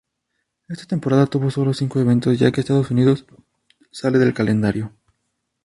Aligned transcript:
Esta 0.67 0.87
temporada 0.87 1.27
tuvo 1.27 1.51
solo 1.51 1.75
cinco 1.75 1.99
eventos 1.99 2.39
ya 2.39 2.51
que 2.51 2.61
Estados 2.61 2.89
Unidos 2.89 3.27
sale 3.91 4.17
del 4.17 4.33
calendario. 4.33 4.91